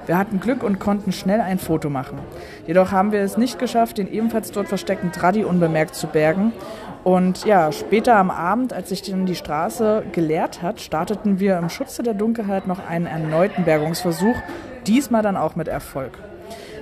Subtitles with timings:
[0.07, 2.19] Wir hatten Glück und konnten schnell ein Foto machen.
[2.67, 6.53] Jedoch haben wir es nicht geschafft, den ebenfalls dort versteckten Tradi unbemerkt zu bergen
[7.05, 11.69] und ja, später am Abend, als sich dann die Straße geleert hat, starteten wir im
[11.69, 14.37] Schutze der Dunkelheit noch einen erneuten Bergungsversuch,
[14.87, 16.19] diesmal dann auch mit Erfolg.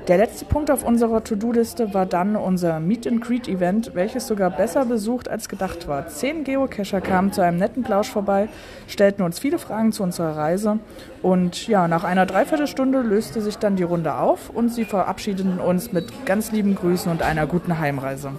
[0.08, 4.50] Der letzte Punkt auf unserer To-Do-Liste war dann unser Meet and Greet Event, welches sogar
[4.50, 6.08] besser besucht als gedacht war.
[6.08, 8.48] Zehn Geocacher kamen zu einem netten Plausch vorbei,
[8.88, 10.80] stellten uns viele Fragen zu unserer Reise
[11.22, 15.92] und ja, nach einer Dreiviertelstunde löste sich dann die Runde auf und sie verabschiedeten uns
[15.92, 18.32] mit ganz lieben Grüßen und einer guten Heimreise.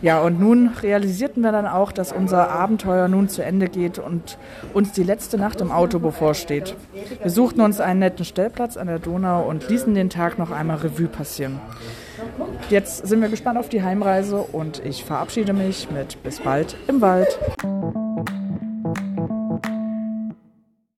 [0.00, 4.38] Ja, und nun realisierten wir dann auch, dass unser Abenteuer nun zu Ende geht und
[4.74, 6.76] uns die letzte Nacht im Auto bevorsteht.
[7.22, 10.76] Wir suchten uns einen netten Stellplatz an der Donau und ließen den Tag noch einmal
[10.84, 11.60] Revue passieren.
[12.70, 17.00] Jetzt sind wir gespannt auf die Heimreise und ich verabschiede mich mit bis bald im
[17.00, 17.38] Wald.